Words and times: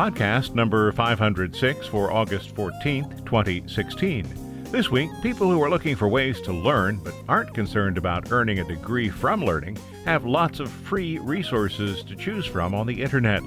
Podcast 0.00 0.54
number 0.54 0.90
506 0.92 1.86
for 1.86 2.10
August 2.10 2.54
14th, 2.54 3.22
2016. 3.26 4.64
This 4.70 4.90
week, 4.90 5.10
people 5.22 5.50
who 5.50 5.62
are 5.62 5.68
looking 5.68 5.94
for 5.94 6.08
ways 6.08 6.40
to 6.40 6.54
learn 6.54 6.96
but 7.04 7.12
aren't 7.28 7.52
concerned 7.52 7.98
about 7.98 8.32
earning 8.32 8.60
a 8.60 8.64
degree 8.64 9.10
from 9.10 9.44
learning 9.44 9.76
have 10.06 10.24
lots 10.24 10.58
of 10.58 10.70
free 10.70 11.18
resources 11.18 12.02
to 12.04 12.16
choose 12.16 12.46
from 12.46 12.74
on 12.74 12.86
the 12.86 13.02
internet. 13.02 13.42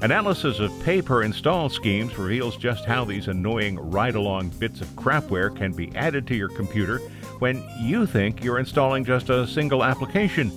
Analysis 0.00 0.60
of 0.60 0.72
pay 0.82 1.02
per 1.02 1.24
install 1.24 1.68
schemes 1.68 2.16
reveals 2.16 2.56
just 2.56 2.86
how 2.86 3.04
these 3.04 3.28
annoying 3.28 3.78
ride 3.78 4.14
along 4.14 4.48
bits 4.58 4.80
of 4.80 4.88
crapware 4.96 5.54
can 5.54 5.72
be 5.72 5.94
added 5.94 6.26
to 6.28 6.34
your 6.34 6.48
computer 6.48 7.00
when 7.40 7.62
you 7.78 8.06
think 8.06 8.42
you're 8.42 8.60
installing 8.60 9.04
just 9.04 9.28
a 9.28 9.46
single 9.46 9.84
application, 9.84 10.50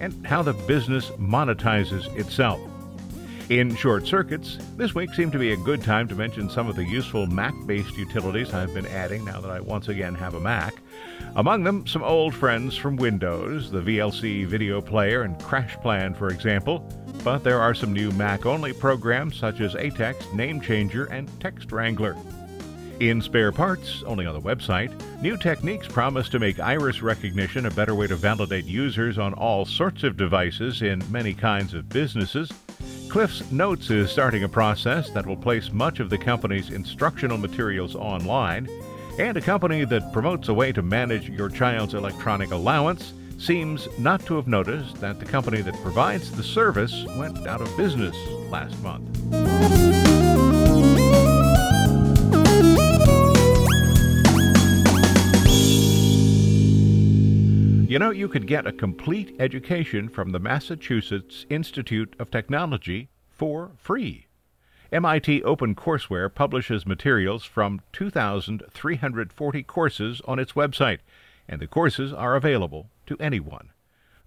and 0.00 0.26
how 0.26 0.42
the 0.42 0.52
business 0.52 1.10
monetizes 1.10 2.12
itself. 2.16 2.60
In 3.50 3.76
short 3.76 4.06
circuits, 4.06 4.56
this 4.78 4.94
week 4.94 5.12
seemed 5.12 5.32
to 5.32 5.38
be 5.38 5.52
a 5.52 5.56
good 5.56 5.82
time 5.82 6.08
to 6.08 6.14
mention 6.14 6.48
some 6.48 6.66
of 6.66 6.76
the 6.76 6.84
useful 6.84 7.26
Mac 7.26 7.52
based 7.66 7.94
utilities 7.94 8.54
I've 8.54 8.72
been 8.72 8.86
adding 8.86 9.22
now 9.22 9.38
that 9.42 9.50
I 9.50 9.60
once 9.60 9.88
again 9.88 10.14
have 10.14 10.32
a 10.32 10.40
Mac. 10.40 10.76
Among 11.36 11.62
them, 11.62 11.86
some 11.86 12.02
old 12.02 12.34
friends 12.34 12.74
from 12.74 12.96
Windows, 12.96 13.70
the 13.70 13.82
VLC 13.82 14.46
video 14.46 14.80
player 14.80 15.22
and 15.22 15.38
CrashPlan, 15.40 16.16
for 16.16 16.28
example. 16.28 16.90
But 17.22 17.44
there 17.44 17.60
are 17.60 17.74
some 17.74 17.92
new 17.92 18.10
Mac 18.12 18.46
only 18.46 18.72
programs 18.72 19.36
such 19.36 19.60
as 19.60 19.74
aText, 19.74 20.22
NameChanger, 20.32 21.10
and 21.10 21.28
Text 21.38 21.70
Wrangler. 21.70 22.16
In 23.00 23.20
spare 23.20 23.52
parts, 23.52 24.02
only 24.06 24.24
on 24.24 24.34
the 24.34 24.40
website, 24.40 24.90
new 25.20 25.36
techniques 25.36 25.86
promise 25.86 26.30
to 26.30 26.38
make 26.38 26.60
iris 26.60 27.02
recognition 27.02 27.66
a 27.66 27.70
better 27.72 27.94
way 27.94 28.06
to 28.06 28.16
validate 28.16 28.64
users 28.64 29.18
on 29.18 29.34
all 29.34 29.66
sorts 29.66 30.02
of 30.02 30.16
devices 30.16 30.80
in 30.80 31.02
many 31.12 31.34
kinds 31.34 31.74
of 31.74 31.90
businesses. 31.90 32.50
Cliff's 33.14 33.48
Notes 33.52 33.90
is 33.90 34.10
starting 34.10 34.42
a 34.42 34.48
process 34.48 35.08
that 35.10 35.24
will 35.24 35.36
place 35.36 35.70
much 35.70 36.00
of 36.00 36.10
the 36.10 36.18
company's 36.18 36.70
instructional 36.70 37.38
materials 37.38 37.94
online, 37.94 38.68
and 39.20 39.36
a 39.36 39.40
company 39.40 39.84
that 39.84 40.12
promotes 40.12 40.48
a 40.48 40.52
way 40.52 40.72
to 40.72 40.82
manage 40.82 41.28
your 41.28 41.48
child's 41.48 41.94
electronic 41.94 42.50
allowance 42.50 43.12
seems 43.38 43.86
not 44.00 44.26
to 44.26 44.34
have 44.34 44.48
noticed 44.48 44.96
that 44.96 45.20
the 45.20 45.26
company 45.26 45.62
that 45.62 45.80
provides 45.80 46.32
the 46.32 46.42
service 46.42 47.04
went 47.16 47.46
out 47.46 47.60
of 47.60 47.76
business 47.76 48.16
last 48.50 48.76
month. 48.82 49.08
You 57.94 58.00
know, 58.00 58.10
you 58.10 58.26
could 58.26 58.48
get 58.48 58.66
a 58.66 58.72
complete 58.72 59.36
education 59.38 60.08
from 60.08 60.30
the 60.30 60.40
Massachusetts 60.40 61.46
Institute 61.48 62.16
of 62.18 62.28
Technology 62.28 63.08
for 63.30 63.70
free. 63.76 64.26
MIT 64.90 65.42
OpenCourseWare 65.42 66.34
publishes 66.34 66.88
materials 66.88 67.44
from 67.44 67.82
2,340 67.92 69.62
courses 69.62 70.20
on 70.24 70.40
its 70.40 70.54
website, 70.54 70.98
and 71.48 71.62
the 71.62 71.68
courses 71.68 72.12
are 72.12 72.34
available 72.34 72.90
to 73.06 73.16
anyone. 73.20 73.70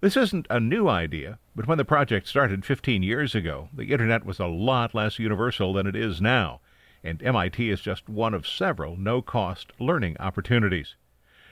This 0.00 0.16
isn't 0.16 0.46
a 0.48 0.58
new 0.58 0.88
idea, 0.88 1.38
but 1.54 1.66
when 1.66 1.76
the 1.76 1.84
project 1.84 2.26
started 2.26 2.64
15 2.64 3.02
years 3.02 3.34
ago, 3.34 3.68
the 3.74 3.92
Internet 3.92 4.24
was 4.24 4.40
a 4.40 4.46
lot 4.46 4.94
less 4.94 5.18
universal 5.18 5.74
than 5.74 5.86
it 5.86 5.94
is 5.94 6.22
now, 6.22 6.60
and 7.04 7.22
MIT 7.22 7.68
is 7.68 7.82
just 7.82 8.08
one 8.08 8.32
of 8.32 8.48
several 8.48 8.96
no 8.96 9.20
cost 9.20 9.72
learning 9.78 10.16
opportunities. 10.18 10.94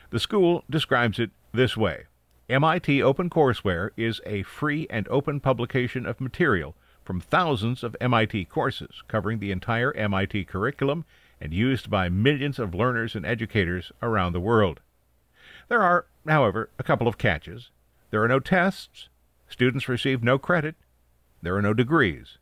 The 0.08 0.18
school 0.18 0.64
describes 0.70 1.18
it 1.18 1.30
this 1.52 1.76
way 1.76 2.04
MIT 2.48 3.00
OpenCourseWare 3.00 3.90
is 3.96 4.20
a 4.24 4.44
free 4.44 4.86
and 4.88 5.08
open 5.08 5.40
publication 5.40 6.06
of 6.06 6.20
material 6.20 6.76
from 7.02 7.20
thousands 7.20 7.82
of 7.82 7.96
MIT 8.00 8.44
courses 8.44 9.02
covering 9.08 9.40
the 9.40 9.50
entire 9.50 9.92
MIT 9.94 10.44
curriculum 10.44 11.04
and 11.40 11.52
used 11.52 11.90
by 11.90 12.08
millions 12.08 12.60
of 12.60 12.72
learners 12.72 13.16
and 13.16 13.26
educators 13.26 13.90
around 14.00 14.32
the 14.32 14.38
world. 14.38 14.78
There 15.68 15.82
are, 15.82 16.06
however, 16.24 16.70
a 16.78 16.84
couple 16.84 17.08
of 17.08 17.18
catches. 17.18 17.70
There 18.12 18.22
are 18.22 18.28
no 18.28 18.38
tests, 18.38 19.08
students 19.48 19.88
receive 19.88 20.22
no 20.22 20.38
credit, 20.38 20.76
there 21.42 21.56
are 21.56 21.62
no 21.62 21.74
degrees. 21.74 22.38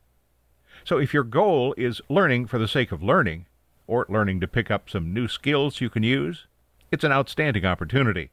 So 0.85 0.99
if 0.99 1.15
your 1.15 1.25
goal 1.25 1.75
is 1.79 2.03
learning 2.11 2.49
for 2.49 2.59
the 2.59 2.69
sake 2.69 2.93
of 2.93 3.03
learning, 3.03 3.47
or 3.87 4.05
learning 4.11 4.41
to 4.41 4.49
pick 4.49 4.71
up 4.71 4.91
some 4.91 5.15
new 5.15 5.29
skills 5.29 5.81
you 5.81 5.89
can 5.89 6.03
use, 6.03 6.47
it's 6.93 7.05
an 7.05 7.13
outstanding 7.13 7.65
opportunity. 7.65 8.31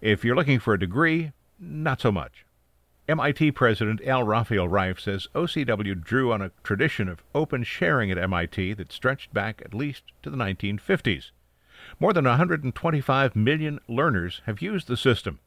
If 0.00 0.24
you're 0.24 0.36
looking 0.36 0.60
for 0.60 0.74
a 0.74 0.78
degree, 0.78 1.32
not 1.58 2.00
so 2.00 2.12
much. 2.12 2.44
MIT 3.08 3.52
President 3.52 4.00
L. 4.04 4.22
Raphael 4.22 4.68
Reif 4.68 5.00
says 5.00 5.26
OCW 5.34 6.00
drew 6.04 6.32
on 6.32 6.40
a 6.40 6.52
tradition 6.62 7.08
of 7.08 7.24
open 7.34 7.64
sharing 7.64 8.10
at 8.10 8.18
MIT 8.18 8.74
that 8.74 8.92
stretched 8.92 9.34
back 9.34 9.60
at 9.64 9.74
least 9.74 10.04
to 10.22 10.30
the 10.30 10.36
1950s. 10.36 11.30
More 11.98 12.12
than 12.12 12.26
125 12.26 13.34
million 13.34 13.80
learners 13.88 14.40
have 14.46 14.62
used 14.62 14.86
the 14.86 14.96
system. 14.96 15.40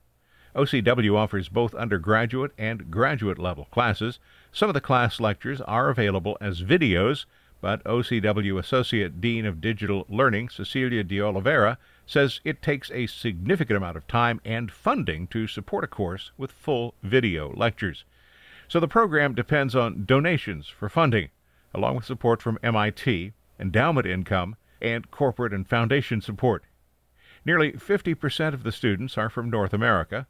OCW 0.53 1.15
offers 1.15 1.47
both 1.47 1.73
undergraduate 1.75 2.51
and 2.57 2.91
graduate 2.91 3.39
level 3.39 3.69
classes. 3.71 4.19
Some 4.51 4.69
of 4.69 4.73
the 4.73 4.81
class 4.81 5.21
lectures 5.21 5.61
are 5.61 5.89
available 5.89 6.37
as 6.41 6.61
videos, 6.61 7.25
but 7.61 7.83
OCW 7.83 8.57
Associate 8.59 9.21
Dean 9.21 9.45
of 9.45 9.61
Digital 9.61 10.05
Learning, 10.09 10.49
Cecilia 10.49 11.03
d'Oliveira, 11.03 11.77
says 12.05 12.41
it 12.43 12.61
takes 12.61 12.91
a 12.91 13.07
significant 13.07 13.77
amount 13.77 13.95
of 13.95 14.07
time 14.07 14.41
and 14.43 14.71
funding 14.71 15.27
to 15.27 15.47
support 15.47 15.83
a 15.83 15.87
course 15.87 16.31
with 16.37 16.51
full 16.51 16.95
video 17.03 17.53
lectures. 17.55 18.03
So 18.67 18.79
the 18.79 18.87
program 18.87 19.35
depends 19.35 19.75
on 19.75 20.05
donations 20.05 20.67
for 20.67 20.89
funding, 20.89 21.29
along 21.73 21.95
with 21.97 22.05
support 22.05 22.41
from 22.41 22.57
MIT, 22.63 23.31
endowment 23.59 24.07
income, 24.07 24.55
and 24.81 25.11
corporate 25.11 25.53
and 25.53 25.67
foundation 25.67 26.19
support. 26.19 26.63
Nearly 27.45 27.73
50% 27.73 28.53
of 28.53 28.63
the 28.63 28.71
students 28.71 29.17
are 29.17 29.29
from 29.29 29.49
North 29.49 29.73
America, 29.73 30.27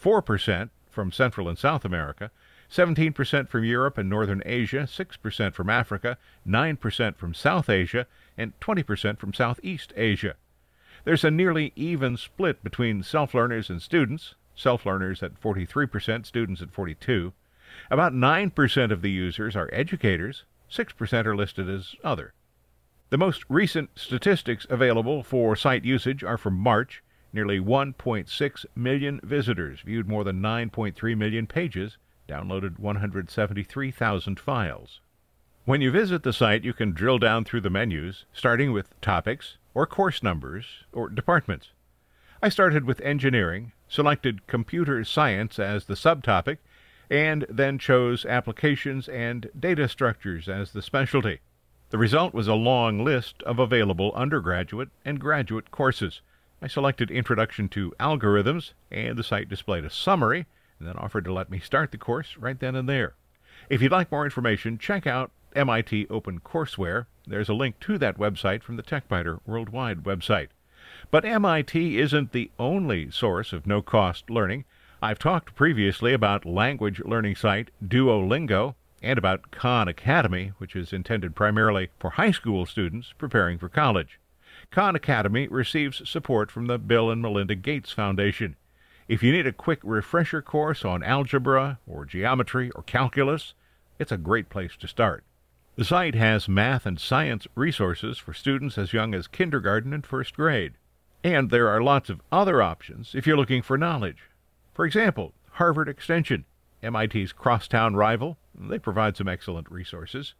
4% 0.00 0.70
from 0.90 1.12
Central 1.12 1.48
and 1.48 1.58
South 1.58 1.84
America, 1.84 2.30
17% 2.70 3.48
from 3.48 3.64
Europe 3.64 3.98
and 3.98 4.08
Northern 4.08 4.42
Asia, 4.44 4.88
6% 4.90 5.54
from 5.54 5.70
Africa, 5.70 6.18
9% 6.46 7.16
from 7.16 7.34
South 7.34 7.68
Asia, 7.68 8.06
and 8.36 8.58
20% 8.60 9.18
from 9.18 9.32
Southeast 9.32 9.92
Asia. 9.96 10.34
There's 11.04 11.24
a 11.24 11.30
nearly 11.30 11.72
even 11.76 12.16
split 12.16 12.64
between 12.64 13.02
self 13.02 13.34
learners 13.34 13.68
and 13.68 13.82
students, 13.82 14.34
self 14.54 14.86
learners 14.86 15.22
at 15.22 15.40
43%, 15.40 16.24
students 16.24 16.62
at 16.62 16.72
42. 16.72 17.32
About 17.90 18.12
9% 18.12 18.90
of 18.90 19.02
the 19.02 19.10
users 19.10 19.56
are 19.56 19.68
educators, 19.72 20.44
6% 20.70 21.26
are 21.26 21.36
listed 21.36 21.68
as 21.68 21.94
other. 22.02 22.32
The 23.10 23.18
most 23.18 23.44
recent 23.48 23.90
statistics 23.96 24.66
available 24.70 25.22
for 25.22 25.54
site 25.54 25.84
usage 25.84 26.24
are 26.24 26.38
from 26.38 26.54
March. 26.54 27.02
Nearly 27.32 27.60
1.6 27.60 28.66
million 28.74 29.20
visitors 29.22 29.80
viewed 29.80 30.08
more 30.08 30.24
than 30.24 30.40
9.3 30.40 31.16
million 31.16 31.46
pages, 31.46 31.98
downloaded 32.28 32.78
173,000 32.78 34.40
files. 34.40 35.00
When 35.64 35.80
you 35.80 35.90
visit 35.90 36.22
the 36.22 36.32
site, 36.32 36.64
you 36.64 36.72
can 36.72 36.92
drill 36.92 37.18
down 37.18 37.44
through 37.44 37.62
the 37.62 37.70
menus, 37.70 38.26
starting 38.32 38.72
with 38.72 39.00
topics, 39.00 39.56
or 39.72 39.86
course 39.86 40.22
numbers, 40.22 40.84
or 40.92 41.08
departments. 41.08 41.70
I 42.42 42.50
started 42.50 42.84
with 42.84 43.00
engineering, 43.00 43.72
selected 43.88 44.46
computer 44.46 45.02
science 45.04 45.58
as 45.58 45.86
the 45.86 45.94
subtopic, 45.94 46.58
and 47.08 47.46
then 47.48 47.78
chose 47.78 48.26
applications 48.26 49.08
and 49.08 49.48
data 49.58 49.88
structures 49.88 50.48
as 50.48 50.72
the 50.72 50.82
specialty. 50.82 51.40
The 51.90 51.98
result 51.98 52.34
was 52.34 52.48
a 52.48 52.54
long 52.54 53.04
list 53.04 53.42
of 53.44 53.58
available 53.58 54.12
undergraduate 54.14 54.88
and 55.04 55.20
graduate 55.20 55.70
courses. 55.70 56.20
I 56.60 56.66
selected 56.66 57.10
Introduction 57.10 57.68
to 57.70 57.94
Algorithms, 58.00 58.72
and 58.90 59.16
the 59.16 59.22
site 59.22 59.48
displayed 59.48 59.84
a 59.84 59.90
summary, 59.90 60.46
and 60.84 60.94
then 60.94 61.02
offered 61.02 61.24
to 61.24 61.32
let 61.32 61.50
me 61.50 61.58
start 61.58 61.92
the 61.92 61.98
course 61.98 62.36
right 62.36 62.60
then 62.60 62.74
and 62.74 62.86
there. 62.86 63.14
If 63.70 63.80
you'd 63.80 63.90
like 63.90 64.12
more 64.12 64.26
information, 64.26 64.76
check 64.76 65.06
out 65.06 65.30
MIT 65.56 66.06
OpenCourseWare. 66.06 67.06
There's 67.26 67.48
a 67.48 67.54
link 67.54 67.80
to 67.80 67.96
that 67.96 68.18
website 68.18 68.62
from 68.62 68.76
the 68.76 68.82
TechByter 68.82 69.40
Worldwide 69.46 70.02
website. 70.04 70.48
But 71.10 71.24
MIT 71.24 71.98
isn't 71.98 72.32
the 72.32 72.50
only 72.58 73.10
source 73.10 73.54
of 73.54 73.66
no 73.66 73.80
cost 73.80 74.28
learning. 74.28 74.66
I've 75.00 75.18
talked 75.18 75.54
previously 75.54 76.12
about 76.12 76.44
language 76.44 77.00
learning 77.00 77.36
site 77.36 77.70
Duolingo 77.82 78.74
and 79.02 79.18
about 79.18 79.50
Khan 79.50 79.88
Academy, 79.88 80.52
which 80.58 80.76
is 80.76 80.92
intended 80.92 81.34
primarily 81.34 81.88
for 81.98 82.10
high 82.10 82.30
school 82.30 82.66
students 82.66 83.14
preparing 83.16 83.56
for 83.56 83.70
college. 83.70 84.18
Khan 84.70 84.94
Academy 84.94 85.48
receives 85.48 86.06
support 86.08 86.50
from 86.50 86.66
the 86.66 86.78
Bill 86.78 87.10
and 87.10 87.22
Melinda 87.22 87.54
Gates 87.54 87.92
Foundation. 87.92 88.56
If 89.06 89.22
you 89.22 89.32
need 89.32 89.46
a 89.46 89.52
quick 89.52 89.80
refresher 89.82 90.40
course 90.40 90.82
on 90.82 91.02
algebra 91.02 91.78
or 91.86 92.06
geometry 92.06 92.70
or 92.70 92.82
calculus, 92.82 93.52
it's 93.98 94.12
a 94.12 94.16
great 94.16 94.48
place 94.48 94.76
to 94.80 94.88
start. 94.88 95.24
The 95.76 95.84
site 95.84 96.14
has 96.14 96.48
math 96.48 96.86
and 96.86 96.98
science 96.98 97.46
resources 97.54 98.16
for 98.16 98.32
students 98.32 98.78
as 98.78 98.94
young 98.94 99.14
as 99.14 99.26
kindergarten 99.26 99.92
and 99.92 100.06
first 100.06 100.34
grade. 100.34 100.74
And 101.22 101.50
there 101.50 101.68
are 101.68 101.82
lots 101.82 102.08
of 102.08 102.22
other 102.32 102.62
options 102.62 103.14
if 103.14 103.26
you're 103.26 103.36
looking 103.36 103.60
for 103.60 103.76
knowledge. 103.76 104.22
For 104.72 104.86
example, 104.86 105.34
Harvard 105.52 105.88
Extension, 105.88 106.46
MIT's 106.82 107.32
crosstown 107.32 107.96
rival, 107.96 108.38
they 108.54 108.78
provide 108.78 109.18
some 109.18 109.28
excellent 109.28 109.70
resources. 109.70 110.32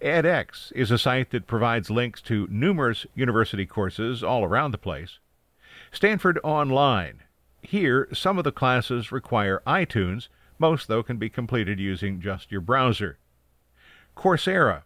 edX 0.00 0.70
is 0.72 0.92
a 0.92 0.98
site 0.98 1.30
that 1.30 1.48
provides 1.48 1.90
links 1.90 2.22
to 2.22 2.46
numerous 2.48 3.06
university 3.16 3.66
courses 3.66 4.22
all 4.22 4.44
around 4.44 4.70
the 4.70 4.78
place. 4.78 5.18
Stanford 5.90 6.38
Online. 6.44 7.22
Here, 7.62 8.08
some 8.12 8.38
of 8.38 8.44
the 8.44 8.52
classes 8.52 9.10
require 9.10 9.62
iTunes, 9.66 10.28
most, 10.58 10.88
though, 10.88 11.02
can 11.02 11.16
be 11.18 11.28
completed 11.28 11.78
using 11.78 12.20
just 12.20 12.50
your 12.50 12.60
browser. 12.60 13.18
Coursera. 14.16 14.82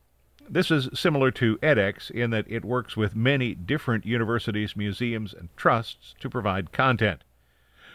This 0.48 0.70
is 0.70 0.88
similar 0.92 1.30
to 1.32 1.58
edX 1.58 2.10
in 2.10 2.30
that 2.30 2.44
it 2.48 2.64
works 2.64 2.96
with 2.96 3.16
many 3.16 3.54
different 3.54 4.04
universities, 4.04 4.76
museums, 4.76 5.32
and 5.32 5.48
trusts 5.56 6.14
to 6.20 6.28
provide 6.28 6.72
content. 6.72 7.22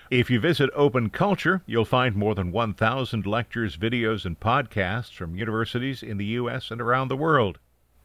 If 0.10 0.30
you 0.30 0.40
visit 0.40 0.70
Open 0.74 1.10
Culture, 1.10 1.62
you'll 1.66 1.84
find 1.84 2.16
more 2.16 2.34
than 2.34 2.52
1,000 2.52 3.26
lectures, 3.26 3.76
videos, 3.76 4.26
and 4.26 4.40
podcasts 4.40 5.14
from 5.14 5.36
universities 5.36 6.02
in 6.02 6.18
the 6.18 6.26
U.S. 6.26 6.72
and 6.72 6.80
around 6.80 7.10
the 7.10 7.18
world. 7.18 7.60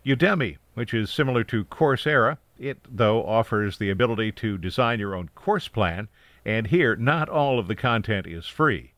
Udemy, 0.05 0.57
which 0.75 0.93
is 0.93 1.11
similar 1.11 1.45
to 1.45 1.65
Coursera, 1.65 2.39
it, 2.59 2.79
though, 2.91 3.25
offers 3.25 3.79
the 3.79 3.91
ability 3.91 4.33
to 4.33 4.59
design 4.59 4.99
your 4.99 5.15
own 5.15 5.31
course 5.37 5.69
plan, 5.69 6.09
and 6.45 6.67
here 6.67 6.97
not 6.97 7.29
all 7.29 7.59
of 7.59 7.69
the 7.69 7.77
content 7.77 8.27
is 8.27 8.47
free. 8.47 8.93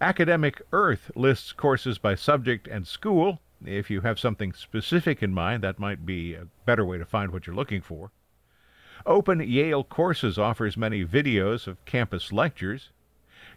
Academic 0.00 0.62
Earth 0.72 1.10
lists 1.14 1.52
courses 1.52 1.98
by 1.98 2.14
subject 2.14 2.68
and 2.68 2.86
school. 2.86 3.40
If 3.64 3.90
you 3.90 4.02
have 4.02 4.20
something 4.20 4.52
specific 4.52 5.22
in 5.22 5.34
mind, 5.34 5.64
that 5.64 5.80
might 5.80 6.06
be 6.06 6.34
a 6.34 6.46
better 6.64 6.84
way 6.84 6.98
to 6.98 7.04
find 7.04 7.32
what 7.32 7.46
you're 7.46 7.56
looking 7.56 7.80
for. 7.80 8.12
Open 9.06 9.40
Yale 9.40 9.84
Courses 9.84 10.38
offers 10.38 10.76
many 10.76 11.04
videos 11.04 11.66
of 11.66 11.84
campus 11.84 12.32
lectures. 12.32 12.90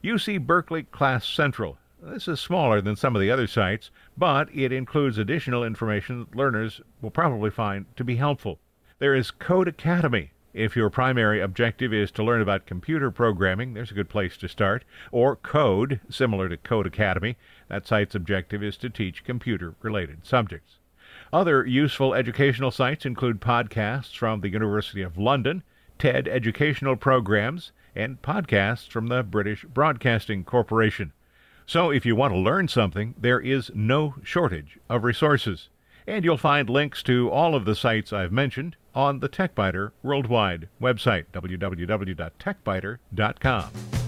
UC 0.03 0.45
Berkeley 0.45 0.83
Class 0.83 1.27
Central. 1.27 1.77
This 2.01 2.27
is 2.27 2.39
smaller 2.39 2.81
than 2.81 2.95
some 2.95 3.15
of 3.15 3.21
the 3.21 3.29
other 3.29 3.45
sites, 3.45 3.91
but 4.17 4.49
it 4.55 4.71
includes 4.71 5.19
additional 5.19 5.63
information 5.63 6.19
that 6.19 6.35
learners 6.35 6.81
will 7.01 7.11
probably 7.11 7.51
find 7.51 7.85
to 7.95 8.03
be 8.03 8.15
helpful. 8.15 8.59
There 8.97 9.13
is 9.13 9.29
Codecademy. 9.29 10.29
If 10.53 10.75
your 10.75 10.89
primary 10.89 11.39
objective 11.39 11.93
is 11.93 12.11
to 12.11 12.23
learn 12.23 12.41
about 12.41 12.65
computer 12.65 13.09
programming, 13.09 13.73
there's 13.73 13.91
a 13.91 13.95
good 13.95 14.09
place 14.09 14.35
to 14.37 14.49
start. 14.49 14.83
Or 15.11 15.37
Code, 15.37 16.01
similar 16.09 16.49
to 16.49 16.57
Codecademy. 16.57 17.37
That 17.69 17.87
site's 17.87 18.15
objective 18.15 18.61
is 18.61 18.75
to 18.77 18.89
teach 18.89 19.23
computer 19.23 19.75
related 19.81 20.25
subjects. 20.25 20.79
Other 21.31 21.65
useful 21.65 22.13
educational 22.13 22.71
sites 22.71 23.05
include 23.05 23.39
podcasts 23.39 24.13
from 24.13 24.41
the 24.41 24.49
University 24.49 25.01
of 25.01 25.17
London, 25.17 25.63
TED 25.97 26.27
educational 26.27 26.97
programs, 26.97 27.71
and 27.95 28.21
podcasts 28.21 28.89
from 28.89 29.07
the 29.07 29.23
British 29.23 29.63
Broadcasting 29.63 30.43
Corporation. 30.43 31.13
So 31.65 31.91
if 31.91 32.05
you 32.05 32.17
want 32.17 32.33
to 32.33 32.39
learn 32.39 32.67
something, 32.67 33.15
there 33.17 33.39
is 33.39 33.71
no 33.73 34.15
shortage 34.21 34.77
of 34.89 35.05
resources. 35.05 35.69
And 36.07 36.25
you'll 36.25 36.37
find 36.37 36.67
links 36.69 37.03
to 37.03 37.29
all 37.29 37.53
of 37.55 37.65
the 37.65 37.75
sites 37.75 38.11
I've 38.11 38.31
mentioned 38.31 38.75
on 38.93 39.19
the 39.19 39.29
TechByter 39.29 39.91
Worldwide 40.03 40.67
website, 40.81 41.25
www.techbyter.com. 41.33 44.00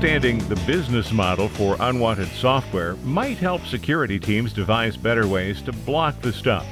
Understanding 0.00 0.48
the 0.48 0.56
business 0.66 1.12
model 1.12 1.46
for 1.46 1.76
unwanted 1.78 2.28
software 2.28 2.96
might 3.04 3.36
help 3.36 3.66
security 3.66 4.18
teams 4.18 4.50
devise 4.54 4.96
better 4.96 5.26
ways 5.28 5.60
to 5.60 5.72
block 5.72 6.18
the 6.22 6.32
stuff. 6.32 6.66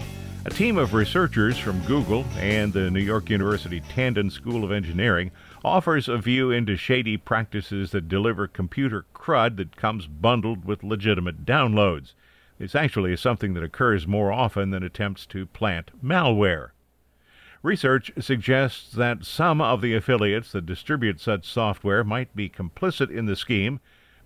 A 0.46 0.50
team 0.50 0.78
of 0.78 0.94
researchers 0.94 1.58
from 1.58 1.78
Google 1.82 2.24
and 2.38 2.72
the 2.72 2.90
New 2.90 3.02
York 3.02 3.28
University 3.28 3.82
Tandon 3.82 4.32
School 4.32 4.64
of 4.64 4.72
Engineering 4.72 5.30
offers 5.62 6.08
a 6.08 6.16
view 6.16 6.50
into 6.50 6.74
shady 6.78 7.18
practices 7.18 7.90
that 7.90 8.08
deliver 8.08 8.48
computer 8.48 9.04
crud 9.14 9.58
that 9.58 9.76
comes 9.76 10.06
bundled 10.06 10.64
with 10.64 10.82
legitimate 10.82 11.44
downloads. 11.44 12.14
This 12.58 12.74
actually 12.74 13.12
is 13.12 13.20
something 13.20 13.52
that 13.52 13.62
occurs 13.62 14.06
more 14.06 14.32
often 14.32 14.70
than 14.70 14.82
attempts 14.82 15.26
to 15.26 15.44
plant 15.44 15.90
malware. 16.02 16.70
Research 17.62 18.12
suggests 18.20 18.92
that 18.92 19.24
some 19.24 19.60
of 19.60 19.80
the 19.80 19.94
affiliates 19.94 20.52
that 20.52 20.66
distribute 20.66 21.20
such 21.20 21.44
software 21.44 22.04
might 22.04 22.36
be 22.36 22.48
complicit 22.48 23.10
in 23.10 23.26
the 23.26 23.34
scheme, 23.34 23.80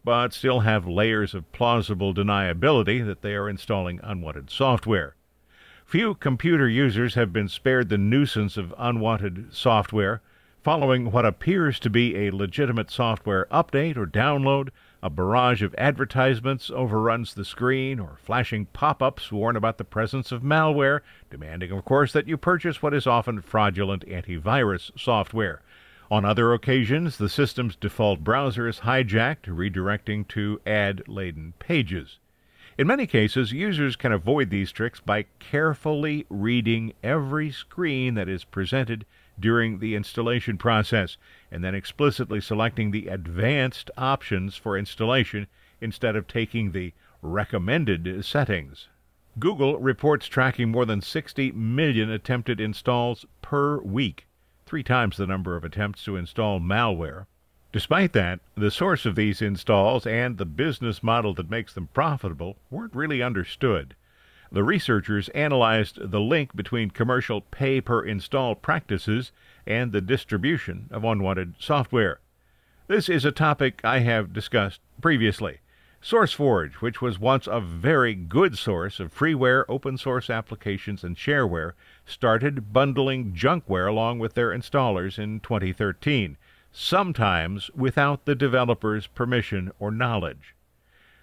but 0.05 0.35
still 0.35 0.61
have 0.61 0.87
layers 0.87 1.35
of 1.35 1.51
plausible 1.53 2.13
deniability 2.13 3.05
that 3.05 3.23
they 3.23 3.35
are 3.35 3.49
installing 3.49 4.01
unwanted 4.03 4.51
software. 4.51 5.15
Few 5.87 6.15
computer 6.15 6.69
users 6.69 7.15
have 7.15 7.33
been 7.33 7.49
spared 7.49 7.89
the 7.89 7.99
nuisance 7.99 8.57
of 8.57 8.75
unwanted 8.77 9.55
software 9.55 10.21
following 10.63 11.11
what 11.11 11.27
appears 11.27 11.81
to 11.81 11.91
be 11.91 12.17
a 12.17 12.31
legitimate 12.31 12.91
software 12.91 13.47
update 13.51 13.97
or 13.97 14.07
download 14.07 14.69
a 15.05 15.11
barrage 15.11 15.63
of 15.63 15.75
advertisements 15.77 16.71
overruns 16.71 17.35
the 17.35 17.45
screen, 17.45 17.99
or 17.99 18.17
flashing 18.23 18.67
pop 18.67 19.03
ups 19.03 19.33
warn 19.33 19.57
about 19.57 19.77
the 19.77 19.85
presence 19.85 20.31
of 20.31 20.43
malware, 20.43 21.01
demanding, 21.29 21.73
of 21.73 21.85
course, 21.85 22.13
that 22.13 22.29
you 22.29 22.37
purchase 22.37 22.81
what 22.81 22.95
is 22.95 23.07
often 23.07 23.41
fraudulent 23.41 24.07
antivirus 24.07 24.93
software. 24.97 25.61
On 26.09 26.25
other 26.25 26.53
occasions, 26.53 27.19
the 27.19 27.29
system's 27.29 27.75
default 27.75 28.23
browser 28.23 28.69
is 28.69 28.81
hijacked, 28.81 29.47
redirecting 29.47 30.29
to 30.29 30.61
ad 30.65 31.03
laden 31.09 31.55
pages. 31.59 32.19
In 32.79 32.87
many 32.87 33.07
cases, 33.07 33.53
users 33.53 33.97
can 33.97 34.13
avoid 34.13 34.51
these 34.51 34.71
tricks 34.71 35.01
by 35.01 35.27
carefully 35.41 36.27
reading 36.31 36.93
every 37.03 37.51
screen 37.51 38.15
that 38.15 38.29
is 38.29 38.45
presented 38.45 39.05
during 39.39 39.79
the 39.79 39.95
installation 39.95 40.59
process, 40.59 41.17
and 41.51 41.65
then 41.65 41.75
explicitly 41.75 42.41
selecting 42.41 42.91
the 42.91 43.09
advanced 43.09 43.91
options 43.97 44.57
for 44.57 44.77
installation 44.77 45.47
instead 45.81 46.17
of 46.17 46.27
taking 46.27 46.73
the 46.73 46.93
recommended 47.23 48.25
settings. 48.25 48.89
Google 49.39 49.79
reports 49.79 50.27
tracking 50.27 50.71
more 50.71 50.85
than 50.85 51.01
60 51.01 51.53
million 51.53 52.11
attempted 52.11 52.61
installs 52.61 53.25
per 53.41 53.79
week, 53.81 54.27
three 54.67 54.83
times 54.83 55.17
the 55.17 55.27
number 55.27 55.57
of 55.57 55.65
attempts 55.65 56.05
to 56.05 56.17
install 56.17 56.61
malware. 56.61 57.27
Despite 57.73 58.13
that, 58.13 58.41
the 58.55 58.71
source 58.71 59.07
of 59.07 59.15
these 59.15 59.41
installs 59.41 60.07
and 60.07 60.37
the 60.37 60.45
business 60.45 61.03
model 61.03 61.33
that 61.35 61.49
makes 61.49 61.73
them 61.73 61.89
profitable 61.95 62.59
weren't 62.71 62.95
really 62.95 63.23
understood. 63.23 63.95
The 64.55 64.63
researchers 64.63 65.31
analyzed 65.31 66.11
the 66.11 66.21
link 66.21 66.55
between 66.55 66.91
commercial 66.91 67.41
pay 67.41 67.81
per 67.81 68.05
install 68.05 68.55
practices 68.55 69.33
and 69.67 69.93
the 69.93 70.03
distribution 70.03 70.89
of 70.91 71.05
unwanted 71.05 71.55
software. 71.59 72.21
This 72.87 73.09
is 73.09 73.25
a 73.25 73.33
topic 73.33 73.81
I 73.83 74.01
have 74.01 74.35
discussed 74.35 74.83
previously. 75.01 75.61
SourceForge, 76.03 76.75
which 76.75 77.01
was 77.01 77.19
once 77.19 77.47
a 77.47 77.61
very 77.63 78.15
good 78.15 78.59
source 78.59 79.01
of 79.01 79.15
freeware, 79.15 79.65
open 79.71 79.97
source 79.97 80.29
applications, 80.29 81.03
and 81.03 81.17
shareware, 81.17 81.73
started 82.05 82.75
bundling 82.75 83.33
junkware 83.33 83.89
along 83.89 84.19
with 84.19 84.35
their 84.35 84.51
installers 84.51 85.19
in 85.19 85.41
2013, 85.41 86.37
sometimes 86.71 87.71
without 87.71 88.27
the 88.27 88.35
developer's 88.35 89.07
permission 89.07 89.73
or 89.79 89.91
knowledge. 89.91 90.52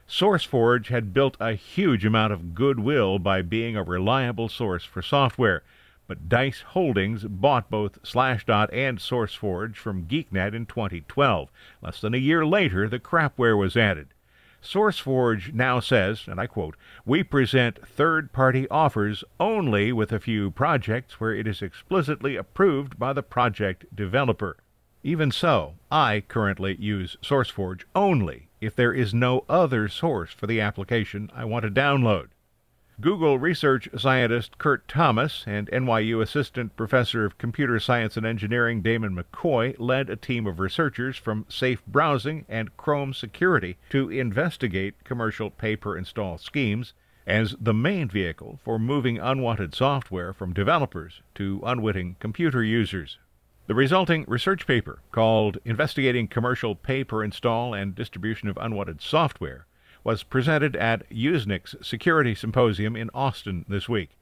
SourceForge 0.09 0.87
had 0.87 1.13
built 1.13 1.37
a 1.39 1.53
huge 1.53 2.03
amount 2.03 2.33
of 2.33 2.55
goodwill 2.55 3.19
by 3.19 3.43
being 3.43 3.77
a 3.77 3.83
reliable 3.83 4.49
source 4.49 4.83
for 4.83 5.03
software, 5.03 5.61
but 6.07 6.27
Dice 6.27 6.61
Holdings 6.69 7.25
bought 7.25 7.69
both 7.69 8.01
Slashdot 8.01 8.73
and 8.73 8.97
SourceForge 8.97 9.75
from 9.75 10.07
GeekNet 10.07 10.55
in 10.55 10.65
2012. 10.65 11.51
Less 11.83 12.01
than 12.01 12.15
a 12.15 12.17
year 12.17 12.43
later, 12.43 12.89
the 12.89 12.97
crapware 12.97 13.55
was 13.55 13.77
added. 13.77 14.15
SourceForge 14.63 15.53
now 15.53 15.79
says, 15.79 16.23
and 16.25 16.39
I 16.39 16.47
quote, 16.47 16.75
We 17.05 17.21
present 17.21 17.87
third 17.87 18.33
party 18.33 18.67
offers 18.69 19.23
only 19.39 19.93
with 19.93 20.11
a 20.11 20.19
few 20.19 20.49
projects 20.49 21.19
where 21.19 21.35
it 21.35 21.45
is 21.45 21.61
explicitly 21.61 22.35
approved 22.35 22.97
by 22.97 23.13
the 23.13 23.21
project 23.21 23.85
developer. 23.95 24.57
Even 25.03 25.29
so, 25.29 25.75
I 25.91 26.23
currently 26.27 26.75
use 26.77 27.15
SourceForge 27.21 27.83
only 27.93 28.48
if 28.61 28.75
there 28.75 28.93
is 28.93 29.13
no 29.13 29.45
other 29.47 29.87
source 29.87 30.31
for 30.31 30.47
the 30.47 30.61
application 30.61 31.31
I 31.33 31.45
want 31.45 31.63
to 31.63 31.71
download. 31.71 32.29
Google 33.01 33.39
research 33.39 33.87
scientist 33.97 34.57
Kurt 34.57 34.85
Thomas 34.89 35.45
and 35.47 35.69
NYU 35.71 36.21
Assistant 36.21 36.75
Professor 36.75 37.23
of 37.23 37.37
Computer 37.37 37.79
Science 37.79 38.17
and 38.17 38.25
Engineering 38.25 38.81
Damon 38.81 39.15
McCoy 39.15 39.73
led 39.79 40.09
a 40.09 40.17
team 40.17 40.45
of 40.45 40.59
researchers 40.59 41.15
from 41.15 41.45
Safe 41.47 41.81
Browsing 41.85 42.45
and 42.49 42.75
Chrome 42.75 43.13
Security 43.13 43.77
to 43.89 44.09
investigate 44.09 44.95
commercial 45.05 45.49
pay 45.49 45.77
per 45.77 45.95
install 45.95 46.37
schemes 46.37 46.93
as 47.25 47.55
the 47.61 47.73
main 47.73 48.09
vehicle 48.09 48.59
for 48.65 48.77
moving 48.77 49.17
unwanted 49.17 49.73
software 49.73 50.33
from 50.33 50.51
developers 50.51 51.21
to 51.35 51.61
unwitting 51.63 52.17
computer 52.19 52.61
users. 52.61 53.17
The 53.69 53.75
resulting 53.75 54.25
research 54.27 54.65
paper, 54.65 55.03
called 55.11 55.59
Investigating 55.63 56.27
Commercial 56.27 56.73
Pay 56.73 57.03
Per 57.03 57.23
Install 57.23 57.75
and 57.75 57.93
Distribution 57.93 58.49
of 58.49 58.57
Unwanted 58.57 58.99
Software, 58.99 59.67
was 60.03 60.23
presented 60.23 60.75
at 60.75 61.07
Usenix's 61.11 61.87
Security 61.87 62.33
Symposium 62.33 62.95
in 62.95 63.11
Austin 63.13 63.65
this 63.69 63.87
week. 63.87 64.17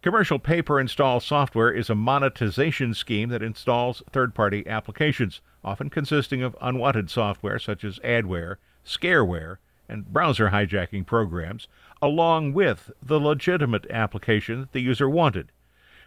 Commercial 0.00 0.38
pay 0.38 0.62
per 0.62 0.80
install 0.80 1.20
software 1.20 1.70
is 1.70 1.90
a 1.90 1.94
monetization 1.94 2.94
scheme 2.94 3.28
that 3.28 3.42
installs 3.42 4.02
third 4.10 4.34
party 4.34 4.66
applications, 4.66 5.42
often 5.62 5.90
consisting 5.90 6.42
of 6.42 6.56
unwanted 6.62 7.10
software 7.10 7.58
such 7.58 7.84
as 7.84 7.98
adware, 7.98 8.56
scareware, 8.82 9.58
and 9.90 10.10
browser 10.10 10.48
hijacking 10.48 11.04
programs, 11.04 11.68
along 12.00 12.54
with 12.54 12.90
the 13.02 13.20
legitimate 13.20 13.84
application 13.90 14.60
that 14.60 14.72
the 14.72 14.80
user 14.80 15.06
wanted. 15.06 15.52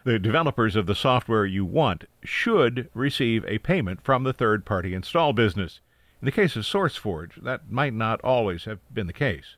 The 0.09 0.17
developers 0.17 0.75
of 0.75 0.87
the 0.87 0.95
software 0.95 1.45
you 1.45 1.63
want 1.63 2.05
should 2.23 2.89
receive 2.95 3.45
a 3.45 3.59
payment 3.59 4.01
from 4.01 4.23
the 4.23 4.33
third 4.33 4.65
party 4.65 4.95
install 4.95 5.33
business. 5.33 5.81
In 6.19 6.25
the 6.25 6.31
case 6.31 6.55
of 6.55 6.63
SourceForge, 6.63 7.43
that 7.43 7.69
might 7.69 7.93
not 7.93 8.19
always 8.21 8.65
have 8.65 8.79
been 8.91 9.05
the 9.05 9.13
case. 9.13 9.55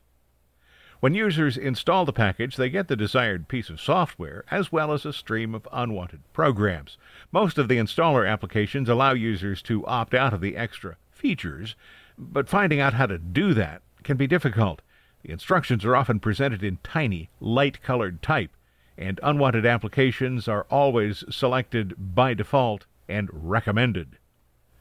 When 1.00 1.14
users 1.14 1.56
install 1.56 2.04
the 2.04 2.12
package, 2.12 2.56
they 2.56 2.68
get 2.68 2.88
the 2.88 2.96
desired 2.96 3.48
piece 3.48 3.70
of 3.70 3.80
software 3.80 4.44
as 4.50 4.70
well 4.70 4.92
as 4.92 5.06
a 5.06 5.14
stream 5.14 5.54
of 5.54 5.66
unwanted 5.72 6.20
programs. 6.34 6.98
Most 7.32 7.56
of 7.56 7.68
the 7.68 7.78
installer 7.78 8.30
applications 8.30 8.90
allow 8.90 9.14
users 9.14 9.62
to 9.62 9.86
opt 9.86 10.12
out 10.12 10.34
of 10.34 10.42
the 10.42 10.58
extra 10.58 10.98
features, 11.10 11.76
but 12.18 12.46
finding 12.46 12.78
out 12.78 12.92
how 12.92 13.06
to 13.06 13.16
do 13.16 13.54
that 13.54 13.80
can 14.04 14.18
be 14.18 14.26
difficult. 14.26 14.82
The 15.22 15.32
instructions 15.32 15.82
are 15.86 15.96
often 15.96 16.20
presented 16.20 16.62
in 16.62 16.76
tiny, 16.82 17.30
light 17.40 17.80
colored 17.80 18.20
type, 18.20 18.50
and 18.96 19.18
unwanted 19.22 19.66
applications 19.66 20.48
are 20.48 20.66
always 20.70 21.24
selected 21.30 21.94
by 21.98 22.34
default 22.34 22.86
and 23.08 23.28
recommended. 23.32 24.18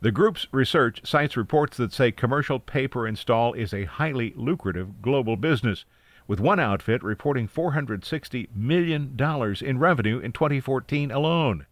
The 0.01 0.11
group's 0.11 0.47
research 0.51 1.01
cites 1.05 1.37
reports 1.37 1.77
that 1.77 1.93
say 1.93 2.11
commercial 2.11 2.59
pay 2.59 2.87
per 2.87 3.05
install 3.05 3.53
is 3.53 3.73
a 3.73 3.85
highly 3.85 4.33
lucrative 4.35 5.01
global 5.01 5.37
business, 5.37 5.85
with 6.27 6.39
one 6.39 6.59
outfit 6.59 7.03
reporting 7.03 7.47
$460 7.47 8.47
million 8.55 9.15
in 9.61 9.79
revenue 9.79 10.19
in 10.19 10.31
2014 10.31 11.11
alone. 11.11 11.65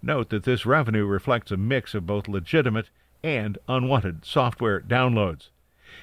Note 0.00 0.30
that 0.30 0.44
this 0.44 0.64
revenue 0.64 1.04
reflects 1.04 1.50
a 1.50 1.56
mix 1.56 1.94
of 1.94 2.06
both 2.06 2.28
legitimate 2.28 2.88
and 3.22 3.58
unwanted 3.68 4.24
software 4.24 4.80
downloads. 4.80 5.50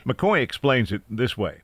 McCoy 0.06 0.42
explains 0.42 0.92
it 0.92 1.02
this 1.10 1.38
way 1.38 1.62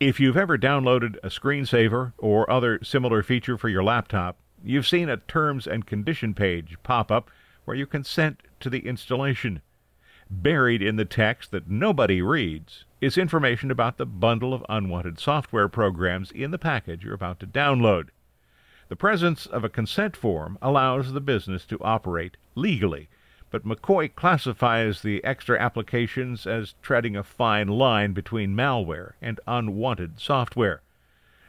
if 0.00 0.20
you've 0.20 0.36
ever 0.36 0.56
downloaded 0.56 1.16
a 1.24 1.28
screensaver 1.28 2.12
or 2.18 2.48
other 2.50 2.78
similar 2.84 3.22
feature 3.22 3.58
for 3.58 3.68
your 3.68 3.82
laptop, 3.82 4.36
you've 4.62 4.86
seen 4.86 5.08
a 5.08 5.16
terms 5.16 5.66
and 5.66 5.86
condition 5.86 6.34
page 6.34 6.76
pop 6.84 7.10
up 7.10 7.30
where 7.64 7.76
you 7.76 7.84
consent 7.84 8.42
to 8.60 8.70
the 8.70 8.86
installation. 8.86 9.60
Buried 10.30 10.82
in 10.82 10.96
the 10.96 11.04
text 11.04 11.50
that 11.50 11.68
nobody 11.68 12.22
reads 12.22 12.84
is 13.00 13.18
information 13.18 13.70
about 13.70 13.98
the 13.98 14.06
bundle 14.06 14.54
of 14.54 14.64
unwanted 14.68 15.18
software 15.18 15.68
programs 15.68 16.30
in 16.30 16.52
the 16.52 16.58
package 16.58 17.02
you're 17.02 17.14
about 17.14 17.40
to 17.40 17.46
download. 17.46 18.08
The 18.88 18.96
presence 18.96 19.46
of 19.46 19.64
a 19.64 19.68
consent 19.68 20.16
form 20.16 20.58
allows 20.62 21.12
the 21.12 21.20
business 21.20 21.64
to 21.66 21.82
operate 21.82 22.36
legally 22.54 23.08
but 23.50 23.64
McCoy 23.64 24.14
classifies 24.14 25.02
the 25.02 25.22
extra 25.24 25.58
applications 25.58 26.46
as 26.46 26.74
treading 26.82 27.16
a 27.16 27.22
fine 27.22 27.68
line 27.68 28.12
between 28.12 28.54
malware 28.54 29.12
and 29.22 29.40
unwanted 29.46 30.20
software. 30.20 30.82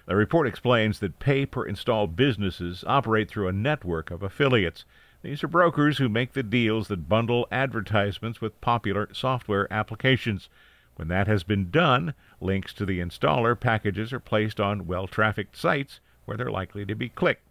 The 0.05 0.15
report 0.15 0.47
explains 0.47 0.99
that 0.99 1.19
pay 1.19 1.45
per 1.45 1.65
install 1.65 2.07
businesses 2.07 2.83
operate 2.87 3.29
through 3.29 3.47
a 3.47 3.53
network 3.53 4.09
of 4.09 4.23
affiliates. 4.23 4.85
These 5.21 5.43
are 5.43 5.47
brokers 5.47 5.97
who 5.97 6.09
make 6.09 6.33
the 6.33 6.41
deals 6.41 6.87
that 6.87 7.09
bundle 7.09 7.47
advertisements 7.51 8.41
with 8.41 8.59
popular 8.61 9.09
software 9.13 9.71
applications. 9.71 10.49
When 10.95 11.09
that 11.09 11.27
has 11.27 11.43
been 11.43 11.69
done, 11.69 12.13
links 12.41 12.73
to 12.73 12.85
the 12.85 12.99
installer 12.99 13.59
packages 13.59 14.11
are 14.11 14.19
placed 14.19 14.59
on 14.59 14.87
well 14.87 15.07
trafficked 15.07 15.55
sites 15.55 15.99
where 16.25 16.37
they're 16.37 16.49
likely 16.49 16.85
to 16.85 16.95
be 16.95 17.09
clicked. 17.09 17.48